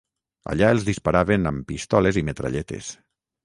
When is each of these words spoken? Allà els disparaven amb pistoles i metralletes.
Allà 0.53 0.69
els 0.75 0.85
disparaven 0.87 1.47
amb 1.51 1.69
pistoles 1.73 2.21
i 2.23 2.27
metralletes. 2.33 2.93